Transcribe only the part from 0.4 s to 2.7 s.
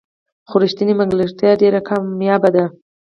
خو رښتینې ملګرتیا ډېره کمیابه ده.